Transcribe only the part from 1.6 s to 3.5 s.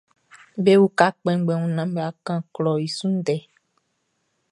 mun naan bʼa kan klɔʼn i su ndɛ.